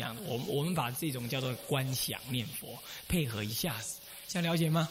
[0.00, 2.68] 这样，我我们把这种叫做观想念佛，
[3.06, 4.88] 配合一下子，这样了解吗？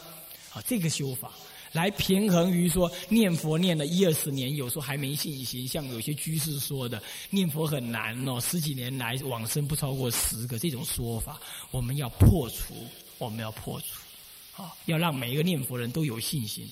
[0.48, 1.32] 好，这个修法
[1.72, 11.40] 来平衡于说念佛念了一二十年，有时候还没信心，像有些居士说的念佛很难哦，十几年来往生不超过十个这种说法，
[11.72, 12.72] 我们要破除，
[13.18, 13.86] 我们要破除，
[14.52, 16.70] 好，要让每一个念佛人都有信心。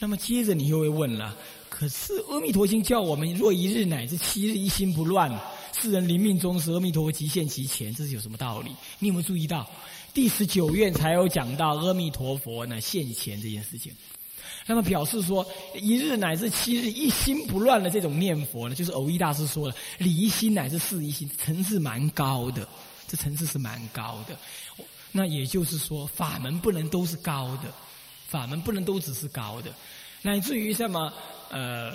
[0.00, 1.38] 那么接着你又会问了，
[1.74, 5.28] 可是阿弥陀经叫我们若一日乃至七日一心不乱。
[5.72, 8.70] 世人临命终时，阿弥陀佛即现其前，这是有什么道理？
[9.00, 9.68] 你有没有注意到
[10.14, 13.92] 第十九愿才有讲到阿弥陀佛呢现前这件事情？
[14.66, 22.68] 那么表示说一日乃至七日一心不乱的这种念佛呢，就是偶一大师说了，理一心乃至事一心，层次蛮高的，
[23.08, 24.38] 这层次是蛮高的。
[25.10, 27.74] 那也就是说，法门不能都是高的，
[28.28, 29.74] 法门不能都只是高的，
[30.22, 31.12] 乃至于什么
[31.50, 31.92] 呃。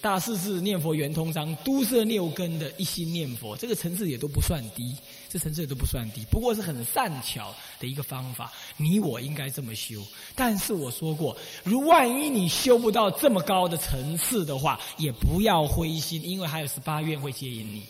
[0.00, 4.94] 大势至念佛圆通章，都摄六根的一心念佛，这个层次也都不算低，
[5.30, 6.22] 这层次也都不算低。
[6.30, 10.02] 不过是很善巧的一个方法，你我应该这么修。
[10.34, 17.82] 但是我说过，如万一你修不到这么高的层次的话，也不要灰心，因为还有十八愿会接引你。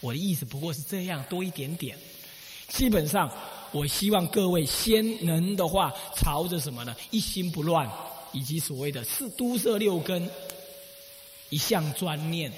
[0.00, 1.98] 我的意思不过是这样，多一点点。
[2.68, 3.28] 基本上，
[3.72, 6.94] 我希望各位先能的话，朝着什么呢？
[7.10, 7.90] 一心不乱，
[8.36, 10.28] 以及所谓的四都摄六根。
[11.48, 12.52] 一项专念，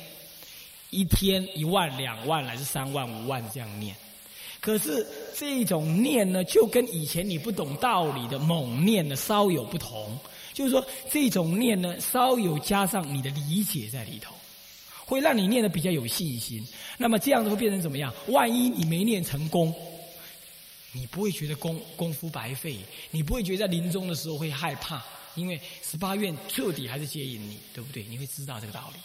[0.89, 3.95] 一天一万、两万，还是三万、五万这样念。
[4.61, 5.07] 可是
[5.37, 10.19] 这种念呢，就跟以前你不懂道理的猛念呢稍有不同。
[10.55, 14.35] 就是说，这种念呢，稍有加上你的理解在里头，
[15.05, 16.67] 会让你念的比较有信心。
[16.97, 18.13] 那么这样子会变成怎么样？
[18.29, 19.73] 万一你没念成功，
[20.93, 22.79] 你不会觉得功功夫白费，
[23.11, 25.05] 你不会觉得在临终的时候会害怕。
[25.39, 28.05] 因为十八愿彻底还是接引你，对不对？
[28.05, 29.01] 你会知道这个道理。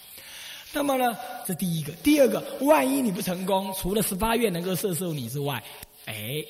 [0.74, 5.64] 那么呢，这第一个，第二个，万一你不成功，除了十八愿能够摄受你之外，
[6.06, 6.44] 哎，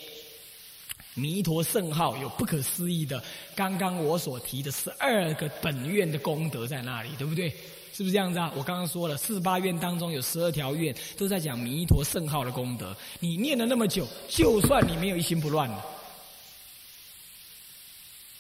[1.14, 3.22] 弥陀圣号有不可思议的，
[3.54, 7.54] 刚刚我所提的十二个本愿的功德在那里，对不对？
[7.96, 8.52] 是不是这样子啊？
[8.56, 12.96] 我刚刚说了，四十八愿当中有十二条愿都在讲弥陀圣号的功德。
[13.20, 15.70] 你念了那么久，就算你没有一心不乱。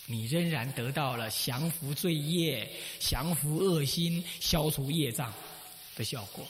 [0.06, 2.69] 你仍然得到了降服罪业、
[3.00, 5.34] 降服恶心、消除业障
[5.96, 6.46] 的效果。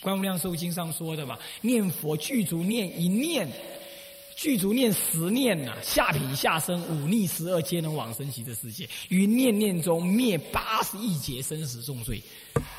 [0.00, 3.48] 观无量寿经上说的嘛，念佛具足念一念，
[4.36, 8.88] 具足念十念呐，下品下生五逆十二皆能往生极乐世界。
[9.10, 12.20] 于念念中灭八十亿劫生死重罪。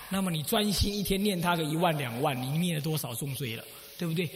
[0.10, 3.64] 那么你专心一天念他个一万两万，你灭了多少重罪了？
[3.98, 4.30] 对不对？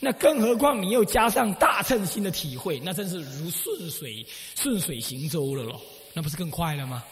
[0.00, 5.80] 那更何况你又加上大乘心的体会，那真是如顺水顺水行舟了咯，
[6.12, 7.02] 那不是更快了吗？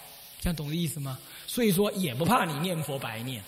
[0.41, 1.19] 这样懂的意思吗？
[1.47, 3.43] 所以说也不怕你念佛白念，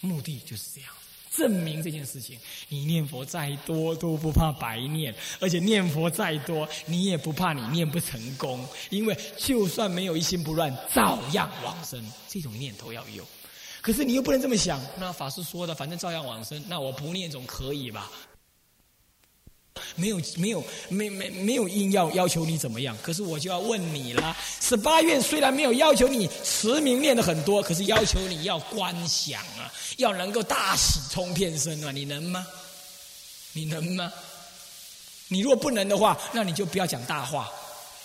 [0.00, 0.90] 目的就是这样，
[1.30, 12.04] 证明这件事情，你念佛再多都不怕白念，而且念佛再多，你也不怕你念不成功，因为就算没有一心不乱，照样往生。
[12.28, 13.24] 这种念头要有，
[13.84, 14.80] 可是你又不能这么想。
[14.98, 18.10] 那法师说的，反正照样往生，那我不念总可以吧？
[19.94, 24.34] 没有没有没没没有硬要要求你怎么样，可是我就要问你了。
[24.58, 32.46] 十八愿虽然没有要求你持名念的很多，可是要求你要观想啊，要能够大喜冲遍身啊，你能吗？
[33.52, 34.10] 你能吗？
[35.28, 37.50] 你如果不能的话，那你就不要讲大话。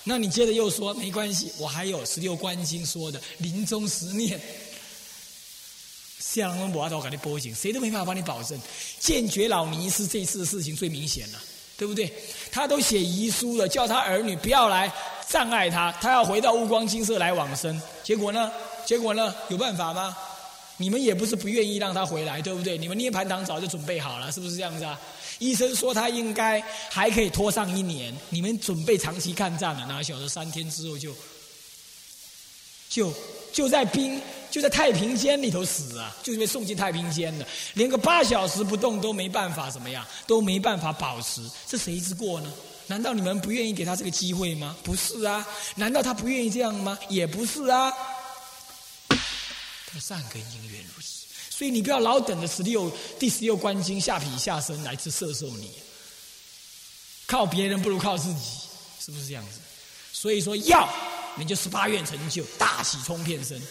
[0.04, 4.42] 那你接着又说没关系，我还有十六观经说的临终十念，
[6.20, 8.60] 像我们摩头给你波警，谁都没办法帮你保证。
[9.00, 11.40] 见觉老尼是这次的事情最明显了。
[11.78, 12.12] 对不对？
[12.52, 14.94] 他都写遗书了，叫他儿女不要来
[15.30, 17.82] 障碍他，他要回到乌光金色来往生。
[18.04, 18.52] 结果呢？
[18.86, 19.34] 结果呢？
[19.48, 20.14] 有办法吗？
[20.76, 22.78] 你们也不是不愿意让他回来，对不对？
[22.78, 25.00] 你们涅盘堂早就准备好了，是不是这样子啊？
[25.38, 31.16] 医生说他应该还可以拖上一年，你们准备长期抗战了，哪晓得三天之后就
[32.90, 33.14] 就
[33.54, 34.22] 就在冰。
[34.52, 42.52] 就在太平间里头死啊，就是被送进太平间的，连个八小时不动都没办法，怎么样都没办法保持，这谁之过呢？
[42.88, 44.76] 难道你们不愿意给他这个机会吗？
[44.84, 46.98] 不是啊，难道他不愿意这样吗？
[47.08, 47.94] 也不是啊，
[49.08, 55.72] 他善根因缘如此，所以你不要老等着十六第十六关经下品下生来自摄受你，
[57.28, 58.42] 靠别人不如靠自己，
[59.00, 59.60] 是不是这样子？
[60.12, 60.92] 所以说要
[61.36, 63.62] 你就十八愿成就，大喜冲天身。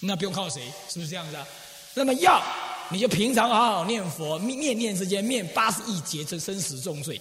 [0.00, 1.46] 那不用靠谁，是不是这样子啊？
[1.94, 2.42] 那么要
[2.90, 7.20] 你就平常好好念佛，念念之间念八十亿劫这生死重罪，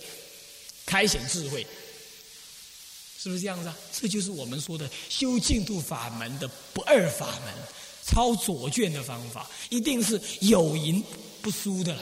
[0.86, 1.66] 开显智慧，
[3.18, 3.78] 是不是这样子啊？
[3.92, 7.54] 这就是我们说的修净土法门的不二法门，
[8.06, 11.04] 抄左卷的方法，一定是有赢
[11.42, 12.02] 不输的啦。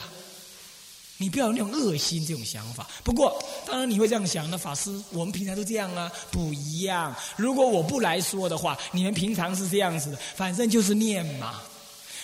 [1.18, 2.86] 你不要有那种恶心这种想法。
[3.04, 7.16] 不过，当然你会这样想，那法师，我们平常都这样啊，不一样。
[7.38, 11.62] 如果我不来说的话，你们平常是这样子的，反正就是念嘛，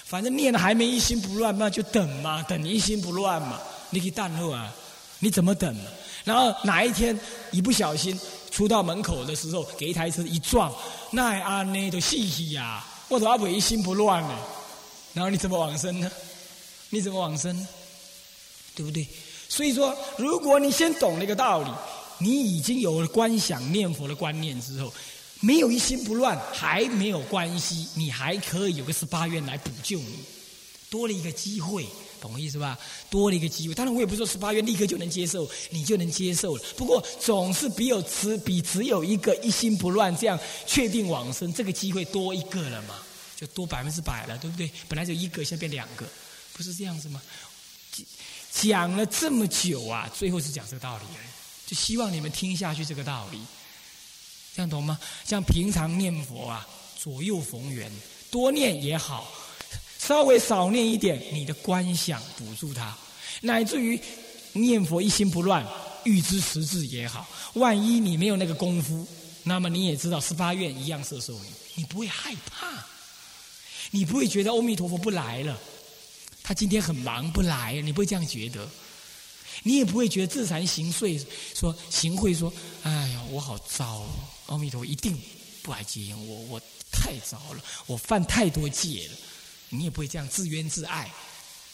[0.03, 3.59] 反正念了还没一心不乱，嘛就等嘛，等一心不乱嘛。
[3.91, 4.73] 你可以淡后啊，
[5.19, 5.73] 你怎么等？
[6.23, 7.17] 然后哪一天
[7.51, 8.19] 一不小心
[8.51, 10.71] 出到门口的时候，给一台车一撞，
[11.11, 14.37] 那啊那都嘻嘻呀，我都阿不一心不乱呢。
[15.13, 16.11] 然后你怎么往生呢？
[16.89, 17.67] 你怎么往生？
[18.81, 19.07] 对不对？
[19.47, 21.69] 所以说，如果你先懂那个道理，
[22.17, 24.91] 你已经有了观想念佛的观念之后，
[25.39, 30.15] 没有一心不乱还没有关系，你还可以有个十八愿来补救你，
[30.89, 31.85] 多了一个机会，
[32.19, 32.75] 懂我意思吧？
[33.09, 33.75] 多了一个机会。
[33.75, 36.63] 当然，我也不说十八愿立刻就能接受，你就能接受了。
[36.75, 42.95] 不过，总是比有只比只有一个一心不乱这样确定往生这个机会多一个了嘛？
[43.35, 44.71] 就多百分之百了，对不对？
[44.87, 46.05] 本来就一个，现在变两个，
[46.53, 47.21] 不是这样子吗？
[48.51, 51.03] 讲了这么久啊，最后是讲这个道理，
[51.65, 53.39] 就希望你们听下去这个道理，
[54.53, 54.99] 这样懂吗？
[55.25, 56.67] 像平常念佛啊，
[56.97, 57.89] 左右逢源，
[58.29, 59.31] 多念也好，
[59.97, 62.95] 稍微少念一点，你的观想补助它，
[63.39, 63.99] 乃至于
[64.51, 65.65] 念佛一心不乱，
[66.03, 67.25] 欲知实质也好。
[67.53, 69.07] 万一你没有那个功夫，
[69.43, 72.85] 那么你也知道十八愿一样摄受你，你不会害怕，
[73.91, 75.57] 你不会觉得阿弥陀佛不来了。
[76.51, 78.69] 他今天很忙不来，你不会这样觉得，
[79.63, 81.25] 你也不会觉得自惭形秽，
[81.55, 82.51] 说行贿说，
[82.83, 84.05] 哎呀，我好糟，
[84.47, 85.17] 阿弥陀一定
[85.61, 86.61] 不来接应我，我
[86.91, 89.17] 太糟了，我犯太多戒了，
[89.69, 91.09] 你也不会这样自怨自艾，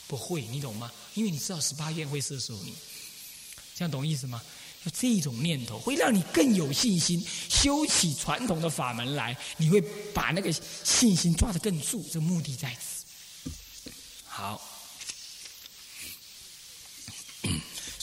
[0.05, 0.91] 不会，你懂吗？
[1.15, 2.75] 因为你知道十八愿会射手你，
[3.73, 4.39] 这样懂意思吗？
[4.85, 9.81] 就这种念头会让你更有信心，修起传统的法门来，你会
[10.13, 10.51] 把那个
[10.83, 12.95] 信心抓得更住，这目的在此。
[14.39, 14.61] 好，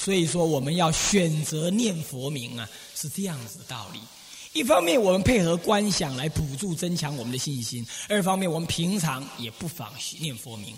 [0.04, 3.98] 所以说我们要选择念佛名啊，是这样子的道理。
[4.52, 9.90] 一方面我们配合观想来补助增强我们的信心；二方面我们平常也不妨
[10.20, 10.76] 念佛名。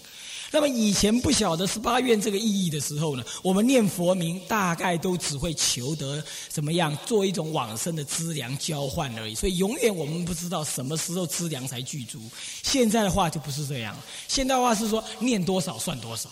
[0.53, 12.21] 那么以前不晓得十八愿这个意义的时候呢，我们念佛名大概都只会求得怎么样做一种往生的资粮交换而已，所以永远我们不知道什么时候资粮才具足。
[12.63, 13.97] 现在的话就不是这样，
[14.29, 16.31] 现在话是说念多少算多少，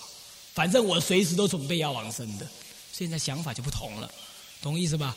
[0.54, 2.46] 反正我随时都准备要往生的。
[2.96, 4.08] 现在想法就不同了，
[4.62, 5.16] 懂意思吧？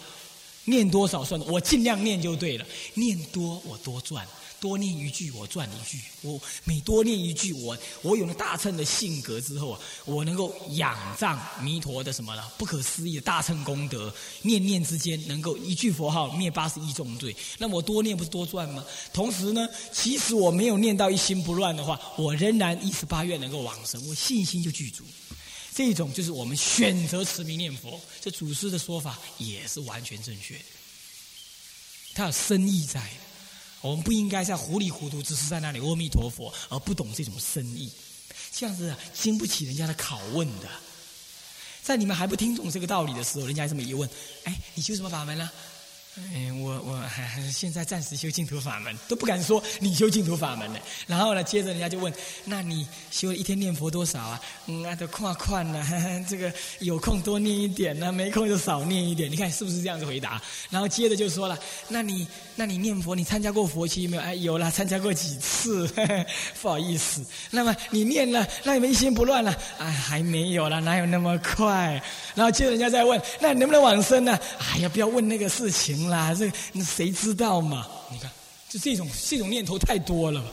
[0.66, 2.66] 念多少算，我尽量念就对了，
[2.96, 4.28] 念多我多赚。
[4.60, 6.00] 多念一句，我赚一句。
[6.24, 12.44] 我每多念一句，我我有了大乘的性格之后啊，我能够仰仗弥陀的什么呢？
[12.58, 17.36] 不可思议的大乘功德，念念之间能够一句佛号灭八十一重罪。
[17.60, 18.84] 那我多念不是多赚吗？
[19.14, 25.04] 同时呢，其实我没有念到一心不乱的话，我仍然一十八愿能够往生，我信心就具足。
[25.78, 30.64] 这种就是我们选择持名念佛，这祖师的说法也是完全正确的，
[32.16, 33.08] 他有深意在。
[33.82, 37.92] 我们不应该在糊里糊涂，只是在那里阿弥陀佛，而不懂这种深意，
[38.52, 40.68] 这样子经不起人家的拷问的。
[41.84, 44.10] 在你们还不听懂这个道理的时候，人家这么一问
[44.46, 45.48] ：“哎，你修什么法门呢？”
[46.34, 50.80] 哎，我我还现在暂时修净土法门，都不敢说你修净土法门呢。
[51.06, 52.12] 然后呢，接着人家就问：
[52.44, 54.42] 那你修了一天念佛多少啊？
[54.66, 55.86] 嗯，那都跨宽了，
[56.28, 59.32] 这个有空多念一点呢，没空就少念一点。
[59.32, 60.42] 你看是不是这样子回答？
[60.72, 61.58] 然后接着就说了：
[61.88, 64.24] 那你那你念佛，你参加过佛期没有？
[64.24, 65.88] 哎，有了，参加过几次，
[66.62, 67.24] 不好意思。
[67.52, 69.56] 那么你念了，那你们一心不乱了？
[69.78, 72.02] 哎，还没有了，哪有那么快？
[72.34, 74.38] 然后接着人家再问：那你能不能往生呢？
[74.58, 76.07] 哎呀，不要问那个事情。
[76.10, 77.88] 啦，这那谁知道嘛？
[78.12, 78.32] 你看，
[78.70, 80.44] 就这种这种念头太多了，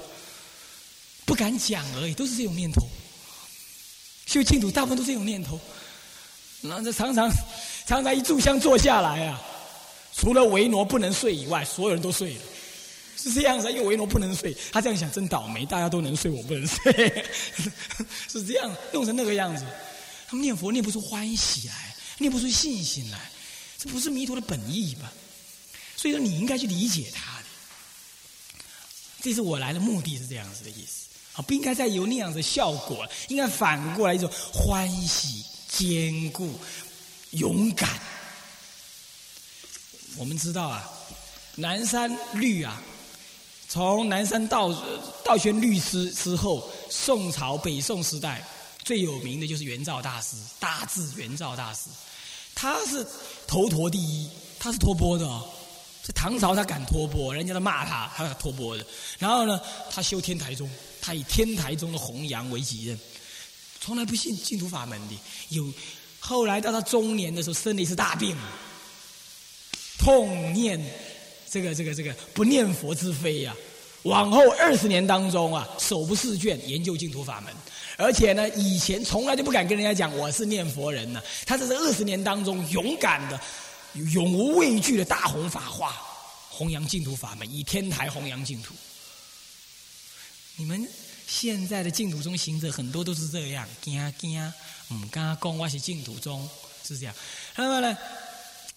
[1.24, 2.82] 不敢讲而已，都是这种念头。
[4.26, 5.60] 修净土大部分都这种念头，
[6.62, 7.30] 然后这常常
[7.86, 9.40] 常常一炷香坐下来啊，
[10.14, 12.40] 除了维诺不能睡以外，所有人都睡了，
[13.16, 13.70] 是这样子。
[13.70, 17.24] 因为维诺不能睡，他这样想真倒霉，大家都能睡，我不能睡，
[18.32, 19.64] 是这样弄成那个样子。
[20.26, 23.18] 他们念佛念不出欢喜来，念不出信心来，
[23.78, 25.12] 这不是弥陀的本意吧？
[25.96, 27.44] 所以说，你应该去理解他的。
[29.22, 36.52] 这是我来的目的是这样子的意思啊，不应该再有那样的效果，应该反过来一种欢喜、坚固、
[37.30, 37.88] 勇敢。
[40.16, 40.92] 我们知道啊，
[41.56, 42.82] 南山律啊，
[43.68, 44.70] 从南山道
[45.24, 48.46] 道宣律师之后，宋朝北宋时代
[48.84, 51.88] 最有名的就是元照大师，大智元照大师，
[52.54, 53.06] 他是
[53.46, 55.42] 头陀第一，他是托钵的。
[56.06, 58.84] 这唐朝他敢托钵，人家都骂他，他托钵的。
[59.18, 59.58] 然后呢，
[59.90, 60.70] 他修天台宗，
[61.00, 62.98] 他以天台宗的弘扬为己任，
[63.80, 65.14] 从来不信净土法门的。
[65.48, 65.66] 有
[66.20, 68.36] 后来到他中年的时候，生了一次大病，
[69.98, 70.78] 痛念
[71.48, 73.56] 这个这个这个不念佛之非呀。
[74.02, 77.50] 往后二十年当中啊，手不释卷研究净土法门，
[77.96, 81.22] 而且呢，以前从来就不敢跟人家讲我是念佛人呢。
[81.46, 83.40] 他在这二十年当中，勇敢的、
[83.94, 85.96] 永无畏惧的大弘法化，
[86.50, 88.74] 弘扬净土法门，以天台弘扬净土。
[90.56, 90.88] 你们
[91.26, 94.52] 现在的净土中行者很多都是这样，惊惊，
[94.88, 96.48] 唔敢讲我是净土中，
[96.86, 97.14] 是这样。
[97.56, 97.96] 那么呢？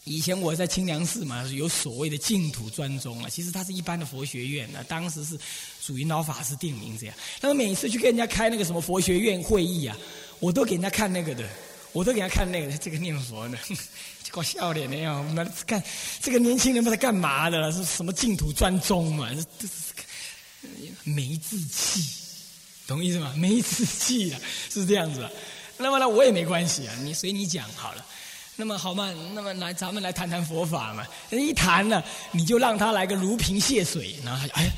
[0.04, 5.38] 以前我在清凉寺嘛，有所谓的净土专宗啊，其实它是一般的佛学院啊，当时是
[5.82, 7.16] 属于老法师定名这样。
[7.42, 9.98] 那么每次去跟人家开那个什么佛学院会议啊，
[10.40, 11.50] 我都给人家看那个的，
[11.98, 13.58] 我都给他看那个这个念佛的，
[14.30, 15.82] 搞笑脸的样，那干
[16.22, 17.72] 这个年轻人不知道干嘛的？
[17.72, 19.28] 是什么净土专宗嘛？
[21.04, 22.04] 没志气，
[22.86, 23.34] 懂意思吗？
[23.36, 24.40] 没志气啊，
[24.70, 25.28] 是这样子。
[25.78, 28.06] 那么呢，我也没关系啊，你随你讲好了。
[28.56, 31.04] 那么好嘛，那么来咱们来谈谈佛法嘛。
[31.32, 34.72] 人一谈呢，你就让他来个如瓶泻水，然后他就哎，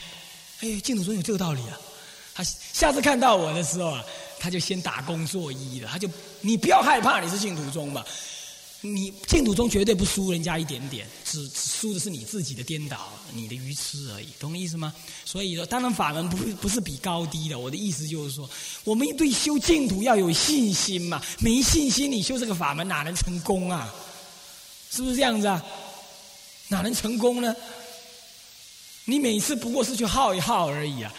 [0.61, 1.77] 哎，净土宗有这个道理啊。
[2.39, 4.01] 他下次看到我的时候啊，
[4.39, 5.89] 他就先打工作揖了。
[5.91, 8.01] 他就你不要害怕，你是净土中嘛。
[8.79, 14.93] 你净土中绝对不输人家一点点，只输的是你自己的颠倒，你的愚痴而已，懂我意思吗？
[15.25, 17.59] 所以说，当然法门不不是比高低的。
[17.59, 18.49] 我的意思就是说，
[18.85, 23.93] 我们对修净土要有信心嘛，没信心你修这个法门哪能成功啊？
[24.89, 25.61] 是不是这样子啊？
[26.69, 27.53] 哪能成功呢？
[29.03, 31.11] 你每次不过是去耗一耗而已啊，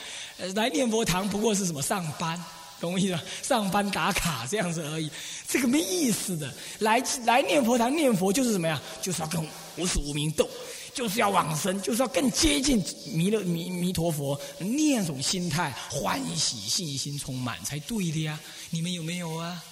[0.54, 2.42] 来念佛堂不过是什么上班。
[2.80, 3.22] 懂我意思吗？
[3.42, 5.10] 上班打卡这样子而已，
[5.46, 6.50] 这个没意思的。
[6.78, 8.80] 来来念佛堂念佛就是什么呀？
[9.02, 10.48] 就是要跟无始无明斗，
[10.94, 12.82] 就是要往生，就是要更接近
[13.12, 18.40] 弥勒弥弥陀佛那种心态，欢喜信心充满才对的呀。
[18.70, 19.62] 你们有没有啊？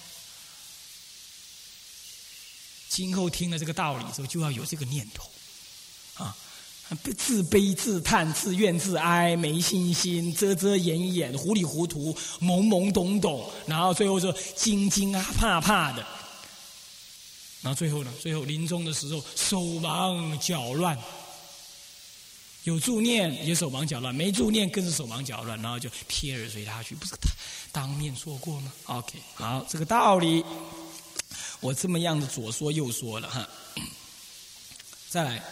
[2.89, 5.27] 今后听了这个道理之后，就要有这个念头。
[7.17, 16.01] 自卑、自叹、自怨、自哀，没信心，遮遮掩掩，糊里糊涂，懵懵懂懂，然后最后就惊惊啊怕怕的，
[17.61, 18.11] 然后最后呢？
[18.19, 20.97] 最后临终的时候手忙脚乱，
[22.63, 27.29] 有助念也手忙脚乱，没助念更是手忙脚乱，然后就撇耳随他去，不是他
[27.71, 30.43] 当面说过吗？OK，好，这个道理
[31.59, 33.47] 我这么样的左说右说了哈，
[35.07, 35.43] 再来。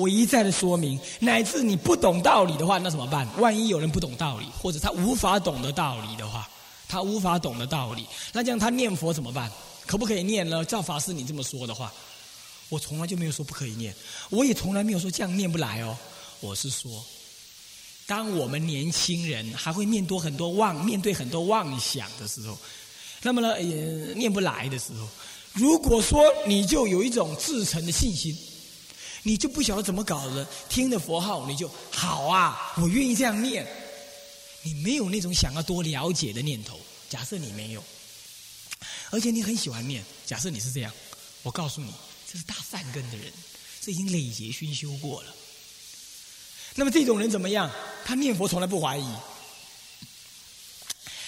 [0.00, 3.28] 我一再的说明，乃至你不懂道理的话，那怎么办？
[3.38, 6.48] 万一有人不懂道理，或者他无法懂得道理的话，
[6.88, 9.50] 他无法懂得道理，那这样他念佛怎么办？
[9.86, 10.64] 可不可以念呢？
[10.64, 11.92] 赵法师，你这么说的话，
[12.70, 13.94] 我从来就没有说不可以念，
[14.30, 15.94] 我也从来没有说这样念不来哦。
[16.40, 17.04] 我是说，
[18.06, 22.56] 当我们年轻人还会面对很多妄面对很多妄想的时候，
[23.22, 25.06] 那么呢，也念不来的时候，
[25.52, 28.34] 如果说你就有一种自成的信心。
[29.22, 33.66] 你就不晓得怎么搞的，听的佛号你就好啊，我愿意这样念。
[34.62, 36.78] 你没有那种想要多了解的念头。
[37.08, 37.82] 假设你没有，
[39.10, 40.04] 而且你很喜欢念。
[40.26, 40.92] 假设你是这样，
[41.42, 41.92] 我告诉你，
[42.30, 43.32] 这是大善根的人，
[43.80, 45.34] 这已经累劫熏修过了。
[46.76, 47.70] 那么这种人怎么样？
[48.04, 49.14] 他念佛从来不怀疑，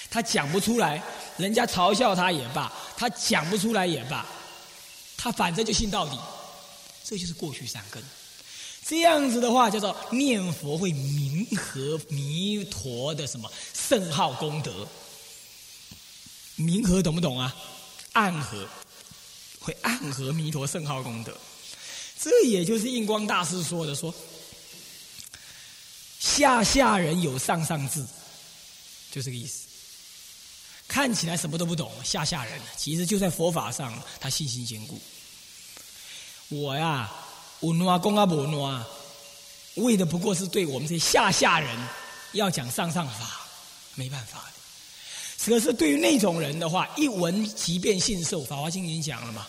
[0.09, 1.03] 他讲不出来，
[1.37, 4.27] 人家嘲笑他也罢，他讲不出来也罢，
[5.17, 6.19] 他反正就信到底。
[7.05, 8.03] 这就是过去三根，
[8.87, 13.51] 这样子的话叫做念佛会明和弥陀的什么？
[13.75, 14.87] 圣号功德，
[16.57, 17.55] 明和懂不懂啊？
[18.13, 18.69] 暗合
[19.59, 21.37] 会暗合弥陀圣号功德，
[22.19, 24.15] 这也就是印光大师说的说，
[26.19, 28.05] 下下人有上上智，
[29.11, 29.67] 就这个意思。
[30.89, 32.61] 看起来什么都不懂，下下人。
[32.77, 35.01] 其实就在佛法上他信心坚固。
[36.53, 37.11] 我呀，
[37.61, 38.85] 我挪公阿婆挪，
[39.77, 41.75] 为的不过是对我们这些下下人
[42.33, 43.41] 要讲上上法，
[43.95, 45.51] 没办法的。
[45.51, 49.47] 可是对于那种人的话，一闻即便信受，《法华经》已经讲了嘛，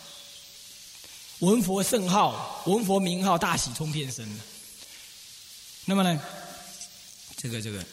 [1.40, 4.28] 闻佛圣号，闻佛名号，大喜冲遍身
[5.86, 6.20] 那么呢，
[7.38, 7.84] 这个这个。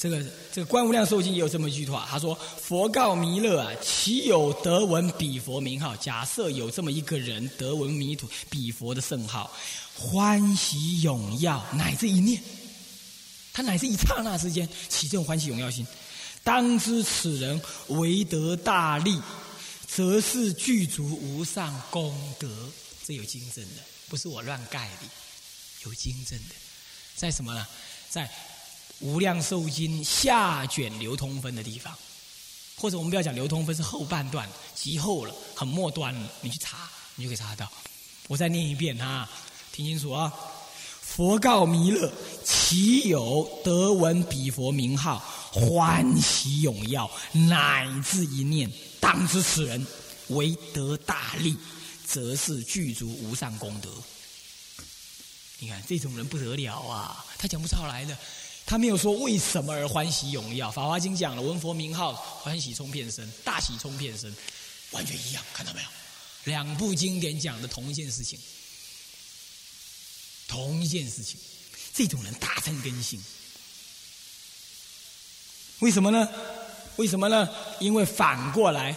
[0.00, 5.94] 这个这个观无量寿经也有这么一句话，他说：“佛告弥勒啊，岂有得闻彼佛名号？
[5.96, 9.52] 假设有这么一个人得闻弥陀彼佛的圣号，
[9.94, 12.42] 欢喜踊耀，乃至一念，
[13.52, 15.86] 他乃至一刹那之间起这种欢喜踊耀心，
[16.42, 19.20] 当知此人为得大利，
[19.86, 22.48] 则是具足无上功德。
[23.06, 25.06] 这有经证的，不是我乱盖的，
[25.84, 26.54] 有经证的，
[27.16, 27.66] 在什么呢？
[28.08, 28.26] 在。”
[29.00, 31.92] 无量寿经下卷流通分的地方，
[32.76, 36.30] 或者我们不要讲流通分，是后半段，极后了，很末端了。
[36.42, 37.72] 你去查，你就可以查得到。
[38.28, 39.28] 我再念一遍哈，
[39.72, 40.32] 听清楚啊！
[41.00, 42.12] 佛告弥勒：
[42.44, 45.18] 其有得闻彼佛名号，
[45.50, 47.10] 欢喜踊跃，
[47.48, 49.84] 乃至一念，当知此人
[50.28, 51.56] 为得大利，
[52.06, 53.90] 则是具足无上功德。
[55.58, 57.24] 你看这种人不得了啊！
[57.36, 58.16] 他讲不出来的。
[58.70, 64.32] 他没有说为什么而欢喜荣耀，《法华经》讲了闻佛名号，欢喜冲遍身，大喜冲遍身，
[64.92, 65.88] 完全一样，看到没有？
[66.44, 68.38] 两部经典讲的同一件事情，
[70.46, 71.36] 同一件事情，
[71.92, 73.20] 这种人大增根性。
[75.80, 76.28] 为什么呢？
[76.94, 77.48] 为什么呢？
[77.80, 78.92] 因为反过来，《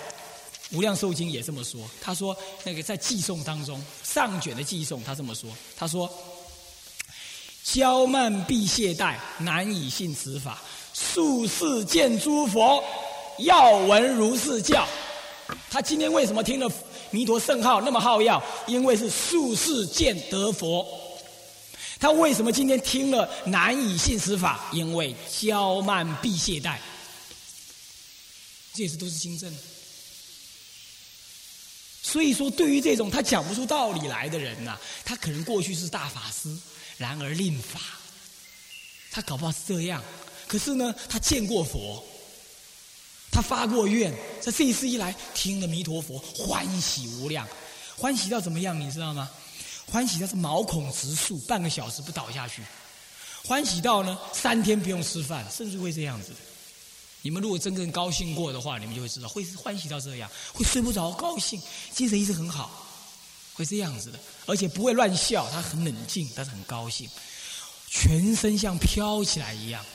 [0.70, 1.90] 无量寿经》也这么说。
[2.00, 5.50] 他说，那个在寄送当中，上卷的寄送，他这么说。
[5.76, 6.08] 他说。
[7.66, 10.62] 骄慢必懈怠，难以信此法。
[10.94, 12.84] 术士见诸佛，
[13.40, 14.88] 要闻如是教。
[15.70, 16.70] 他今天为什么听了
[17.10, 18.42] 弥陀圣号那么好要？
[18.68, 20.86] 因为是术士见得佛。
[22.00, 24.70] 他为什么今天听了难以信此法？
[24.74, 26.78] 因为骄慢必懈怠。
[28.74, 29.56] 这些都是经证。
[32.02, 36.50] 所以说，对于这种他讲不出道理来的人呐，他可能过去是大法师。
[37.04, 37.82] 然而令法，
[39.12, 40.02] 他搞不好是这样。
[40.48, 42.02] 可是呢，他见过佛，
[43.30, 47.46] 他发过愿，在这一次一来，听了弥陀佛，欢喜无量，
[47.98, 48.80] 欢喜到怎么样？
[48.80, 49.30] 你知道吗？
[49.86, 52.62] 欢喜到是毛孔直竖，半个小时不倒下去；
[53.46, 56.32] 欢喜到呢，三天不用吃饭，甚至会这样子。
[57.22, 61.62] 你们如果真正高兴过的话，你们就会知道，会欢喜到这样，会睡不着，高兴，
[61.94, 62.83] 精神一直很好。
[63.54, 67.10] 会这样子的，而且不会乱笑，他很冷静，但是很高兴，
[67.88, 69.86] 全身像飘起来一样，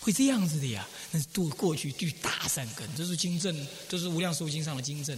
[0.00, 0.86] 会这样子的呀。
[1.12, 5.16] 那是度过去具大善根，这是经证，这是无量寿经上的经证。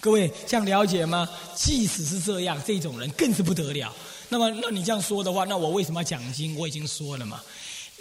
[0.00, 1.28] 各位这样了解吗？
[1.56, 3.94] 即使是这样，这种人更是不得了。
[4.28, 6.56] 那么，那你这样说的话，那我为什么要讲经？
[6.56, 7.40] 我已经说了嘛。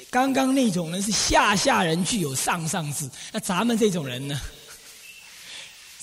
[0.09, 4.39] 刚刚那种人是下下人具有上上智，那咱们这种人呢？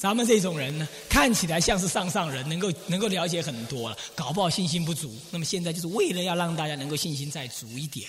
[0.05, 5.19] 咱们这种人呢，看起来像是上上人，能够能够了解很多了，搞不好信心不足。
[5.31, 8.07] 那么现在就是为了要让大家能够信心再足一点，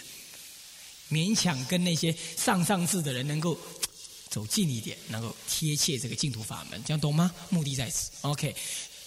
[1.10, 3.58] 勉强跟那些上上智的人能够
[4.28, 7.32] 走近一点，能够贴切这个净土法门，这样懂吗？
[7.48, 8.12] 目的在此。
[8.24, 8.54] OK，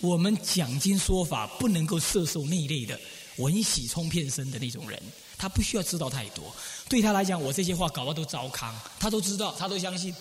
[0.01, 2.99] 我们讲经说法不能够摄受那一类的
[3.37, 4.99] 闻喜冲片身的那种人。
[5.37, 6.57] 他不需要知道太多，
[6.89, 10.13] 对他来讲，我这些话搞得都糟糠，他都知道，他都相信，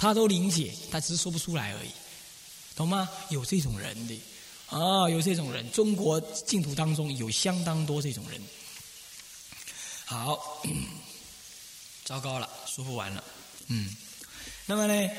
[0.00, 1.90] 他都理解，他只是说不出来而已，
[2.74, 3.06] 懂吗？
[3.28, 4.18] 有这种人的，
[4.70, 8.40] 啊，有这种人，中国净土当中有相当多这种人。
[10.06, 10.62] 好，
[12.06, 13.22] 糟糕了，说不完了，
[13.66, 13.94] 嗯，
[14.64, 15.10] 那么呢，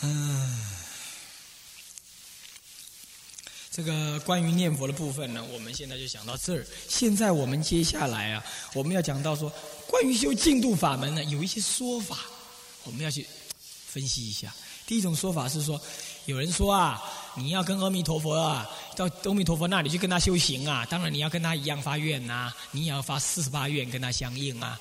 [0.00, 0.64] 嗯。
[3.70, 6.66] 这个关于念佛的部分呢，我们现在就讲到这儿。
[6.88, 9.52] 现在我们接下来啊，我们要讲到说，
[9.88, 12.18] 关于修净土法门呢，有一些说法，
[12.84, 13.26] 我们要去
[13.86, 14.54] 分析一下。
[14.86, 15.80] 第一种说法是说，
[16.26, 17.02] 有人说啊，
[17.36, 24.80] 你要跟阿弥陀佛啊，到阿弥陀佛那里去跟他修行啊，当然你要跟他一样发愿呐，你也要发四十八愿跟他相应啊。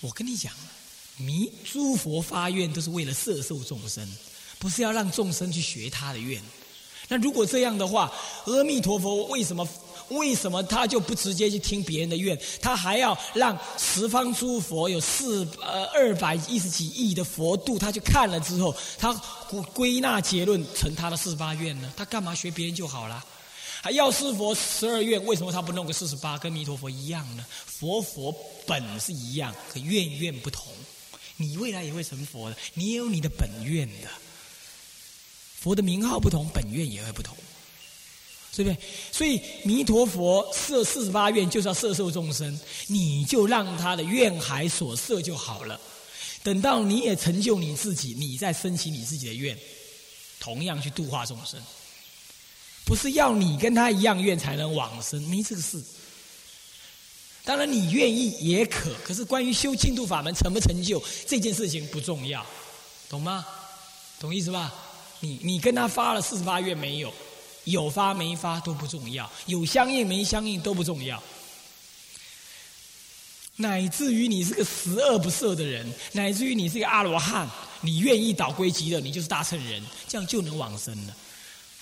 [0.00, 0.52] 我跟你讲，
[1.16, 4.06] 弥诸佛发愿都是为了摄受众生。
[4.58, 6.38] 不是要让众生去学他的愿，
[7.08, 8.12] 那如果这样的话，
[8.44, 9.66] 阿弥陀佛为什么
[10.10, 19.12] 为什么他就不直接去听别人的愿，他还要让十方诸佛有四呃二百一十几亿的佛度，他去看了之后，他
[19.72, 21.92] 归纳结论成他的四十八愿呢？
[21.96, 23.24] 他干嘛学别人就好了？
[23.82, 27.46] 还要是佛十二愿，为什么他不弄个四十八，跟弥陀佛一样呢？
[27.64, 28.30] 佛佛
[28.66, 30.66] 本是一样，可愿愿不同。
[31.36, 34.08] 你未来也会成佛的，你也有你的本愿的。
[35.58, 37.34] 佛的名号不同，本愿也会不同，
[38.56, 38.76] 对不对？
[39.12, 42.58] 所以弥陀佛设四十八愿，就是要摄受众生，
[42.88, 45.80] 你就让他的愿海所摄就好了。
[46.42, 49.56] 等到你也成就你自己，你再升起你自己的愿，
[50.40, 51.60] 同样去度化众生。
[52.84, 55.80] 不是要你跟他一样愿才能往生，没这个事。
[57.44, 62.44] 当然你愿意也可，可是关于修净土法门成不成就这件事情不重要，
[63.08, 63.46] 懂吗？
[64.18, 64.74] 懂意思吧？
[65.20, 67.12] 你你跟他发了四十八愿没有？
[67.64, 71.22] 有发没发都不重要，有相应没相应都不重要。
[73.56, 77.46] 乃至于你是个十恶不赦的人，乃至于你是个阿罗汉，
[77.82, 81.14] 你愿意倒归极乐，你就是大乘人，这样就能往生了。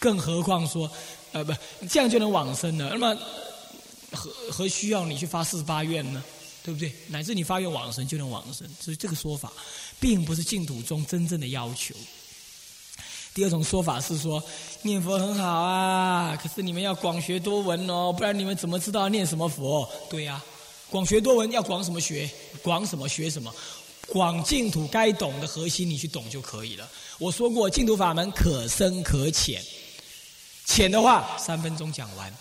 [0.00, 0.90] 更何况说，
[1.32, 1.52] 呃，不，
[1.88, 2.90] 这样就能往生了。
[2.90, 3.16] 那么
[4.10, 6.22] 何何需要你去发四十八愿呢？
[6.64, 6.92] 对不对？
[7.06, 9.52] 乃至你发愿往生就能往生，所以这个说法，
[10.00, 11.94] 并不是净土中真正的要求。
[13.38, 14.42] 第二种说法是说，
[14.82, 19.88] 念佛很好啊，可是你们要广学多闻哦，不然你们怎么知道念什么佛？
[20.10, 20.42] 对呀，
[20.90, 22.28] 广学多闻要广什么学？
[22.64, 23.54] 广什么学什么？
[24.08, 26.88] 广净土该懂的核心，你去懂就可以了。
[27.20, 29.62] 我说过，净土法门可深可浅，
[30.64, 32.34] 浅的话三分钟讲完，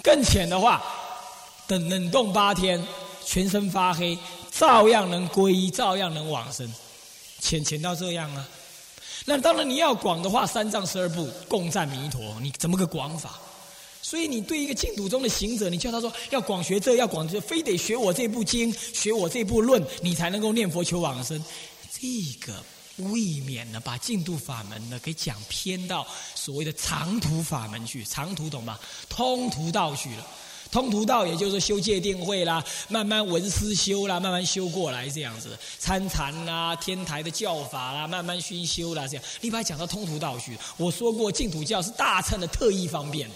[0.00, 0.80] 更浅的话，
[1.66, 2.80] 等冷冻八天，
[3.24, 4.16] 全身发黑，
[4.52, 6.72] 照样能皈依，照样能往生。
[7.40, 8.48] 浅浅到这样啊？
[9.28, 13.38] 那当然你要广的话，三藏十二部共赞弥陀，你怎么个广法？
[14.00, 21.44] 所以你对一个净土中的行者，你叫他说要广学这，要广学，非得学我这部经，学我这部论，你才能够念佛求往生。
[21.90, 22.06] 这
[22.46, 22.54] 个
[22.98, 28.78] 未免呢，把净土法门呢给讲偏到所谓的长途法门去，长途懂吗？
[29.08, 30.24] 通途道去了。
[30.76, 40.54] 通途道，也就是修戒定慧啦，慢慢闻思修啦，慢慢修过来这样子，参禅啦，天台的教法啦，慢慢熏修啦，这样你把它讲到通途道去。
[40.76, 43.30] 我说过，净土教是大乘的特异方便，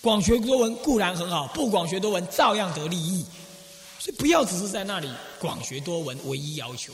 [0.00, 3.24] 广学多闻固然很好，不广学多闻照样得利益，
[4.00, 6.92] 所以不要只是在那里广学多闻唯一要求，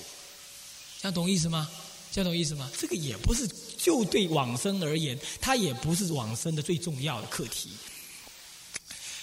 [1.00, 1.66] 这样懂意思吗？
[2.12, 2.70] 这样懂意思吗？
[2.78, 7.70] 这个也不是就对往生而言，它也不是往生的最重要的课题。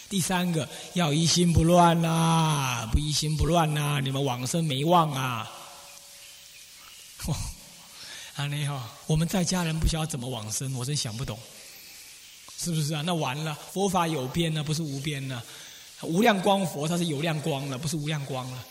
[0.10, 5.52] 第三个要一心不乱呐，不一心不乱呐，你们往生没望啊！
[8.36, 11.40] 啊，你好，我们在家人不晓得怎么往生，我真想不懂，
[12.58, 13.02] 是不是啊？
[13.06, 15.42] 那完了，佛法有边呢，不是无边呢？
[16.02, 18.66] 无量光佛它是有量光了，不是无量光了。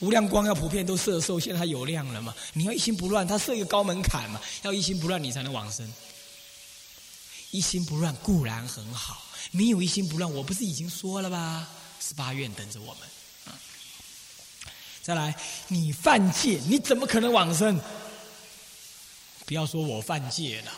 [0.00, 2.34] 无量光要普遍都摄受，现在它有量了嘛？
[2.52, 4.40] 你要一心不乱，它设一个高门槛嘛？
[4.62, 5.92] 要一心不乱，你才能往生。
[7.50, 9.24] 一心不乱固然很好。
[9.50, 11.66] 没有一心不乱，我不是已经说了吧？
[12.00, 13.08] 十八愿等着我们。
[15.02, 15.34] 再来，
[15.68, 17.80] 你犯戒，你怎么可能往生？
[19.46, 20.72] 不要说我犯戒了，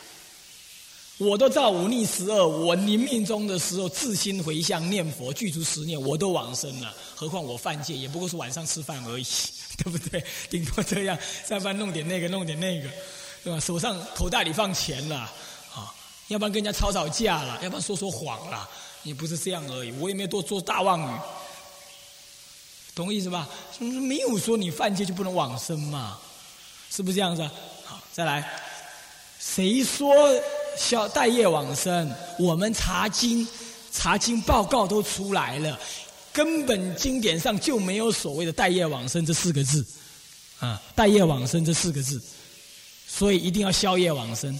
[1.18, 6.94] 我都造五逆十恶，我临命中的时候自心回向念佛，具足十念，我都往生了。
[7.16, 9.26] 何况我犯戒，也不过是晚上吃饭而已，
[9.76, 10.24] 对不对？
[10.48, 12.88] 顶多这样，下班弄点那个，弄点那个，
[13.42, 13.58] 对吧？
[13.58, 15.28] 手上口袋里放钱了。
[16.30, 18.68] 要不然跟人家吵吵架了，要不然说说谎了，
[19.02, 19.90] 也不是这样而已。
[19.98, 21.20] 我也没有多做大妄语，
[22.94, 23.48] 懂我意思吧？
[23.80, 26.20] 没有说你犯戒就不能往生嘛，
[26.88, 27.42] 是不是这样子？
[27.84, 28.48] 好，再来，
[29.40, 30.14] 谁说
[30.78, 32.08] 小待业往生？
[32.38, 33.44] 我们查经，
[33.90, 35.76] 查经报告都出来了，
[36.32, 39.84] 根本经典上就没有所谓的待业往生这四个字，
[40.60, 42.22] 啊，待业往生这四个字，
[43.08, 44.56] 所以一定要宵夜往生。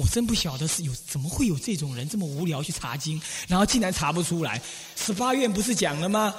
[0.00, 4.58] 我真不晓得是有怎么会有这种人这么无聊去查经，然后竟然查不出来。
[4.96, 6.34] 十八愿不是讲了吗？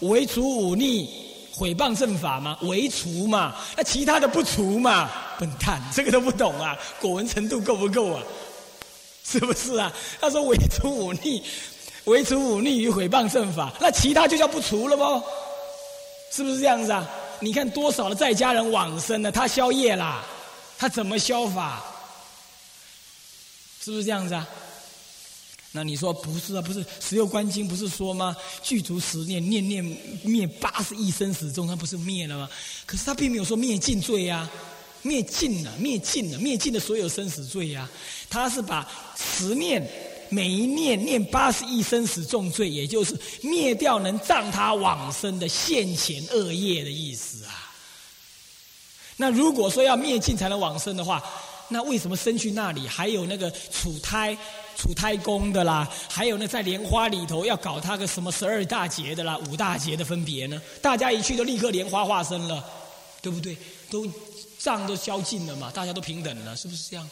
[0.00, 1.08] 唯除忤逆、
[1.52, 2.58] 毁谤正法吗？
[2.62, 5.08] 唯除嘛，那其他的不除嘛？
[5.38, 6.76] 笨蛋，这个都不懂啊！
[7.00, 8.22] 果文程度够不够啊？
[9.24, 9.92] 是不是啊？
[10.20, 11.40] 他说唯除忤逆、
[12.06, 15.22] 唯除忤逆与毁谤正法，那其他就叫不除了不？
[16.32, 17.08] 是不是这样子啊？
[17.38, 20.24] 你看多少的在家人往生了，他宵夜啦，
[20.76, 21.80] 他怎么消法？
[23.80, 24.46] 是不是这样子啊？
[25.72, 26.62] 那你说不是啊？
[26.62, 28.34] 不是《十六观经》不是说吗？
[28.62, 29.84] 具足十念，念念
[30.22, 32.48] 灭八十亿生死中，他不是灭了吗？
[32.86, 34.48] 可是他并没有说灭尽罪呀，
[35.02, 37.88] 灭尽了，灭尽了，灭尽了所有生死罪呀。
[38.30, 39.86] 他是把十念
[40.30, 47.70] 每一念念八十亿生死重罪，也就是灭掉能障他往生的现前恶业的意思啊。
[49.16, 51.22] 那如果说要灭尽才能往生的话，
[51.68, 54.36] 那为什么生去那里还有那个储胎、
[54.76, 55.88] 储胎宫的啦？
[56.08, 60.60] 还有那在莲花里头要搞他个什么十二大劫的啦、五大劫的分别呢？
[60.80, 62.64] 大家一去都立刻莲花化身了，
[63.20, 63.56] 对不对？
[63.90, 64.06] 都
[64.58, 67.08] 账都消尽了嘛，大家都平等了，是不是这样？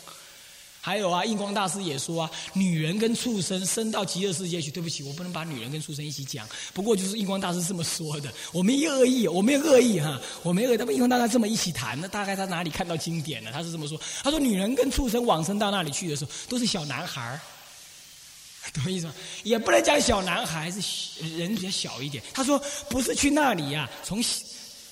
[0.87, 4.71] 还有啊，印光大师也说啊，女人跟畜生生到极乐世界去。
[4.71, 6.47] 对不起，我不能把女人跟畜生一起讲。
[6.73, 10.77] 不过就是印光大师这么说的，我没恶意，我没有恶意哈，我没恶。
[10.77, 13.51] 他们印光大师这么一起谈，那大概他哪里看到经典了？
[13.51, 14.01] 他是这么说。
[14.23, 17.41] 他说，女人跟畜生往生到那里去的时候，都是小男孩儿，
[18.73, 19.15] 懂意思吗？
[19.43, 20.79] 也不能讲小男孩是
[21.37, 22.23] 人比较小一点。
[22.33, 24.23] 他说，不是去那里呀，从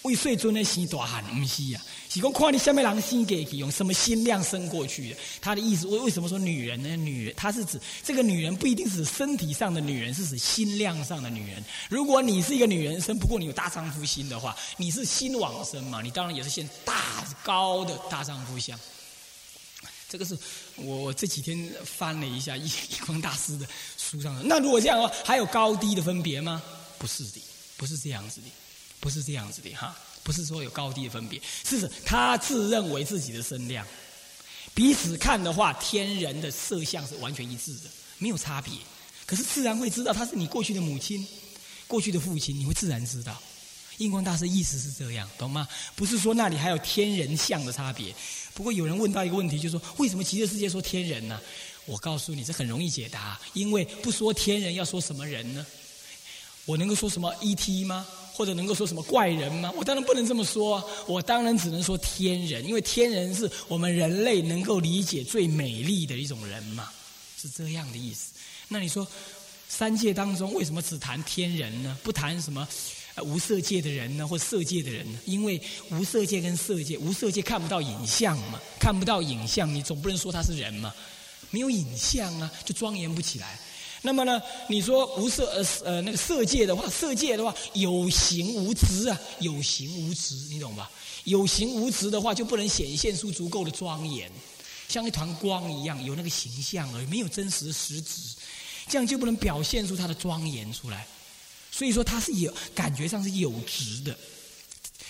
[0.04, 1.24] 为谁尊的生大汉？
[1.24, 5.16] 不是呀，是讲看你下面人生过去，用什么心量生过去的。
[5.40, 6.94] 他的意思，为为什么说女人呢？
[6.94, 11.64] 女人，他是指这个女人不一定是身体上的女人，是指心量上的女人。
[11.88, 16.02] 如果你是一个女人生，不过你有大丈夫心的话，你是心往生嘛？
[16.02, 18.78] 你当然也是现大高的大丈夫相。
[20.06, 20.38] 这个是
[20.76, 24.42] 我这几天翻了一下一一光大师的书上的。
[24.44, 26.62] 那如果这样的话，还有高低的分别吗？
[26.98, 27.40] 不是的，
[27.78, 28.46] 不是这样子的。
[29.04, 33.86] 不是这样子的哈，不是说有高低的分别，是他自认为自己的身量，
[34.72, 38.72] 彼此看的话，天人的色相是完全一致的，没有差别。
[39.26, 41.22] 可是自然会知道他是你过去的母亲，
[41.86, 43.38] 过去的父亲，你会自然知道。
[43.98, 45.68] 印光大师意思是这样，懂吗？
[45.94, 48.14] 不是说那里还有天人相的差别。
[48.54, 51.38] 不过有人问到一个问题，就是说为什么极乐世界说天人呢？
[51.84, 55.66] 我告诉你，这很容易解答，因为不说天人，要说什么人呢？
[56.66, 58.06] 我能够说什么 ET 吗？
[58.32, 59.72] 或者能够说什么怪人吗？
[59.76, 66.90] 我当然不能这么说，我当然只能说天人，因为天人是我们人类能够理解最美丽的一种人嘛，
[67.40, 68.32] 是这样的意思。
[68.66, 69.06] 那你说
[69.68, 71.96] 三界当中为什么只谈天人呢？
[72.02, 72.66] 不谈什么
[73.22, 75.18] 无色界的人呢，或色界的人呢？
[75.26, 80.92] 因为无色界跟色界，无色界看不到影像嘛，看不到影像，你总不能说他是人嘛，
[81.50, 83.60] 没有影像啊，就庄严不起来。
[84.06, 84.40] 那么呢？
[84.68, 90.90] 你说无色呃呃那个色界的话，色界的话有形无质啊，有形无质，你懂吧？
[91.24, 94.30] 有形无质的话，就不能显现出足够的庄严，
[94.90, 98.20] 像一团光一样，有那个形象而没有真实的实质，
[98.90, 101.06] 这样就不能表现出它的庄严出来。
[101.70, 104.14] 所以说它是有感觉上是有质的，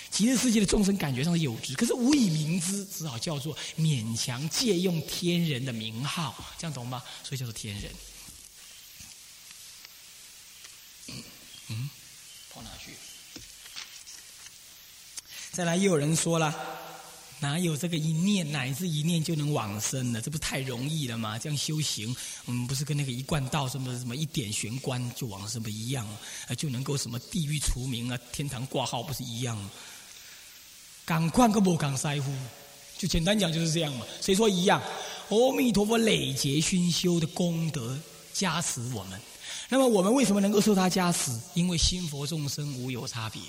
[0.08, 7.02] 极乐世界的众生感觉上是有质，可是无以明之，只好叫做勉强借用天人的名号，这样懂吗？
[7.24, 7.90] 所以叫做天人。
[11.68, 11.88] 嗯，
[12.52, 12.92] 跑哪去？
[15.52, 16.54] 再来，又有人说了，
[17.40, 20.20] 哪有这个一念乃至一念就能往生的？
[20.20, 21.38] 这不太容易了吗？
[21.38, 22.14] 这样修行，
[22.46, 26.06] 嗯，不是跟那个一贯道什么什么一点玄关就往生不一样
[26.48, 26.54] 啊？
[26.54, 29.70] 就能够什么地狱除名啊，天堂挂号不是一样吗？
[31.04, 32.32] 赶快个不赶塞乎？
[32.98, 34.06] 就简单讲就是这样嘛。
[34.20, 34.82] 谁说一样？
[35.28, 37.98] 阿弥陀佛累劫熏修的功德
[38.32, 39.20] 加持我们。
[39.68, 41.30] 那么我们为什么能够受他加持？
[41.54, 43.40] 因为心佛众生无有差别，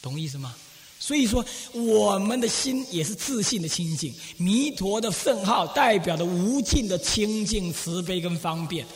[0.00, 0.54] 懂意思吗？
[0.98, 4.14] 所以说，我们的心也是自信的清净。
[4.36, 8.86] 弥陀的圣号代表的无尽的清净、慈悲跟方便，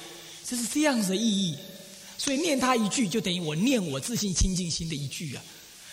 [0.47, 1.57] 这是这样子的意义。
[2.19, 5.43] 所以念他一句，就等于我念我自信清净心的一句啊。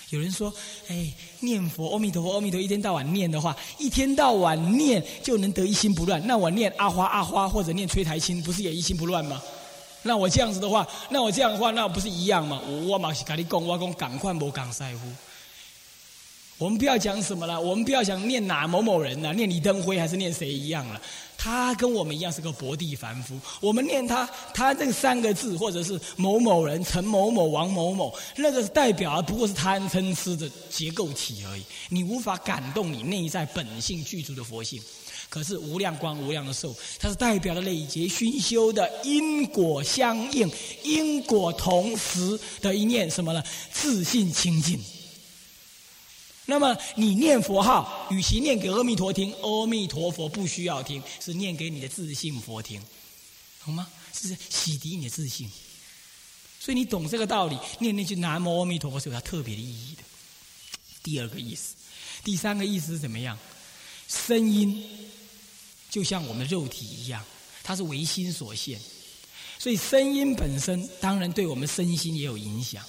[0.10, 0.54] 有人说
[0.90, 6.22] ：“哎，念佛，阿弥陀佛，阿弥陀，一天到晚念的话，一天到晚念就能得一心不乱。
[6.28, 9.42] 那我念阿花阿花，或者念崔台清，不是也一心不乱吗？”
[10.04, 12.62] 那我这样子的话，那我这样的话，那不是一样吗？
[12.68, 15.02] 我我嘛是跟你讲，我讲赶快无讲在乎。
[16.58, 19.34] 我们不要讲什么了，我们不要讲念哪某某人呢？
[19.34, 21.02] 念李登辉还是念谁一样了？
[21.36, 23.36] 他跟我们一样是个薄地凡夫。
[23.60, 31.64] 我们念他，他这三个字，或者是某某人、陈某某、王某某，那个代表不过是贪嗔痴的结构体而已。
[31.90, 34.80] 你无法感动你内在本性具足的佛性。
[35.32, 40.52] 可是无量光、无量的寿，它是代表了累劫熏修的因果相应、
[40.84, 43.42] 因果同时的一念什么呢？
[43.72, 44.78] 自信清净。
[46.48, 52.82] 那么你念佛号，与其念给阿弥陀听，阿弥陀佛不需要听，是念给你的自信佛听，
[53.64, 53.88] 懂吗？
[54.12, 55.50] 是洗涤你的自信。
[56.60, 60.04] 所以你懂这个道理，念那句南无阿弥陀佛是有它特别的意义的。
[61.02, 61.74] 第二个意思，
[62.22, 63.40] 第三个意思是怎么样？
[64.10, 64.84] 声音。
[65.92, 67.24] 就像我们肉体一样，
[67.62, 68.80] 它是唯心所现，
[69.60, 72.84] 所以声音本身当然对我们身心也有影响。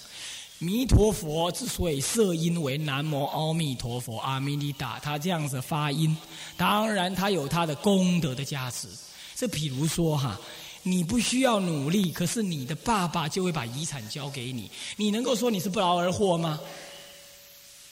[0.58, 6.16] 弥陀佛之所以设音为南无阿弥陀佛阿弥尼达，他这样子发音，
[6.56, 8.86] 当然他有他的功德的加持。
[9.34, 10.40] 这比如说哈，
[10.84, 16.60] 你不需要努力，可是你的爸爸就会把遗产交给你，你能够说你是不劳而获吗？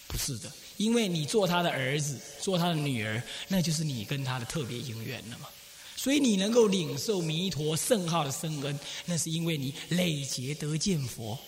[0.07, 0.49] 不是的。
[0.81, 5.47] 因为你做他的儿子，做他的女儿，那就是你跟他的特别姻缘了嘛。
[5.95, 11.39] 所以你能够领受弥陀圣号的圣恩，那是因为你累劫得见佛，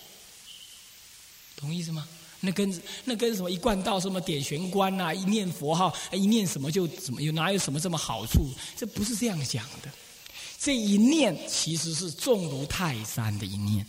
[1.56, 2.06] 懂意思吗？
[2.40, 8.50] 那跟那跟什么一贯道什么点玄关呐，一念佛号，一念什么就怎么有哪有什么这么好处？
[8.76, 9.88] 这不是这样讲的。
[10.60, 13.86] 这一念其实是重如泰山的一念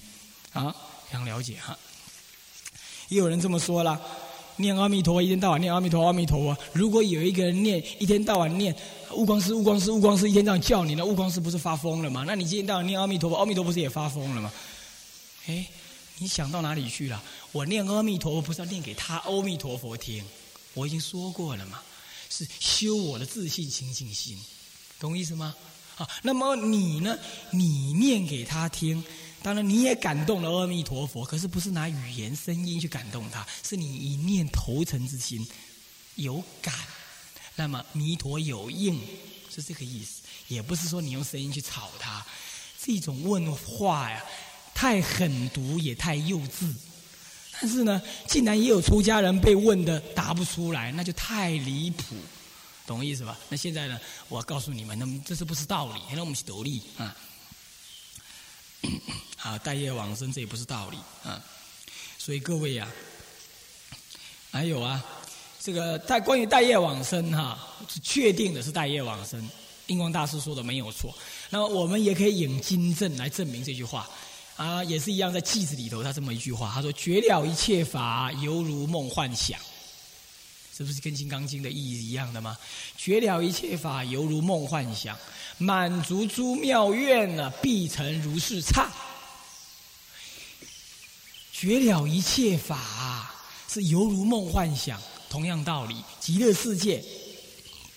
[0.53, 0.73] 啊，
[1.11, 1.77] 想了解哈。
[3.09, 4.01] 也有人这么说了。
[4.57, 6.57] 念阿弥陀佛，一天到晚念阿弥陀，阿弥陀佛。
[6.73, 8.75] 如果有一个人念一天到晚念
[9.11, 12.23] 悟光师，悟光师，悟光师，一天到晚叫你，那悟光师不是发疯了吗？
[12.27, 14.51] 那你一天到晚念阿弥陀佛，阿弥陀不是也发疯了吗？
[15.47, 15.65] 哎，
[16.19, 17.21] 你想到哪里去了？
[17.51, 20.23] 我念阿弥陀佛，不是要念给他阿弥陀佛听。
[20.73, 21.79] 我已经说过了嘛，
[22.29, 24.39] 是修我的自信清净心，
[24.99, 25.53] 懂我意思吗？
[25.95, 27.15] 好，那么你呢？
[27.51, 29.03] 你念给他听，
[29.43, 35.45] 当然你也感动了阿弥陀佛，可是不是拿语言声音去感动他，是你一念投诚之心
[36.15, 36.73] 有感，
[37.55, 38.97] 那么弥陀有应，
[39.53, 40.21] 是这个意思。
[40.47, 42.25] 也不是说你用声音去吵他，
[42.81, 44.23] 这种问话呀，
[44.73, 46.73] 太狠毒也太幼稚。
[47.51, 52.15] 但是呢，竟然也有出家人被问的答不出来，那就太离谱，
[52.87, 53.37] 懂意思吧？
[53.49, 56.01] 那现在呢，我告诉你们，那么这是不是道理？
[56.13, 57.15] 那我们去独立啊。
[59.43, 61.39] 啊，待业往生这也不是道理啊。
[62.17, 62.87] 所以各位呀，
[64.51, 65.03] 还有啊，
[65.59, 69.47] 这个待关于待业往生哈，是确定的是待业往生。
[69.87, 71.13] 印光大师说的没有错。
[71.49, 74.09] 那么我们也可以引经证来证明这句话。
[74.55, 79.59] 啊，也是一样，在偈子里头，他这么一句话，他说：“绝了一切法，犹如梦幻想。”
[80.77, 82.55] 这不是跟《金刚经》的意义一样的吗？
[82.95, 85.17] 绝了一切法，犹如梦幻想，
[85.57, 88.91] 满足诸妙愿呢，必成如是刹。
[91.63, 93.33] 绝了一切法，
[93.69, 94.99] 是犹如梦幻想，
[95.29, 95.95] 同样道理。
[96.19, 97.01] 极乐世界，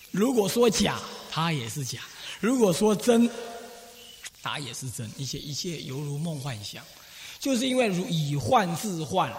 [0.09, 0.97] 如果说假，
[1.29, 1.99] 它也是假；
[2.39, 3.29] 如果说真，
[4.41, 6.81] 它也是真，一切一切犹如梦幻想，
[7.41, 9.33] 就是因为如以幻自幻，